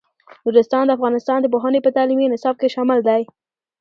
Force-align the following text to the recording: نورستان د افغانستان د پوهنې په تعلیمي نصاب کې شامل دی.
نورستان 0.45 0.83
د 0.85 0.91
افغانستان 0.97 1.39
د 1.41 1.45
پوهنې 1.53 1.79
په 1.83 1.89
تعلیمي 1.97 2.25
نصاب 2.33 2.55
کې 2.59 2.73
شامل 2.75 2.99
دی. 3.07 3.21